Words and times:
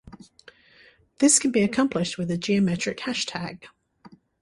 This 1.19 1.37
can 1.37 1.51
be 1.51 1.61
accomplished 1.61 2.17
with 2.17 2.41
geometric 2.41 3.01
hashing. 3.01 3.59